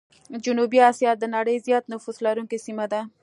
جنوبي 0.43 0.79
آسيا 0.89 1.11
د 1.17 1.23
نړۍ 1.35 1.57
زيات 1.65 1.85
نفوس 1.91 2.17
لرونکي 2.25 2.57
سيمه 2.65 2.85
ده. 2.91 3.01